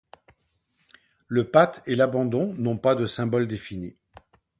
[1.27, 3.99] Le pat et l'abandon n'ont pas de symbole défini.